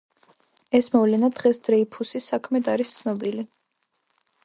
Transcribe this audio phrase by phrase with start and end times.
[0.79, 3.49] ეს მოვლენა დღეს დრეიფუსის საქმედ არის ცნობილი.